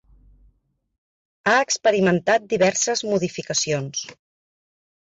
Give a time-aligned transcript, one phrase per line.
[1.51, 4.07] Ha experimentat diverses modificacions.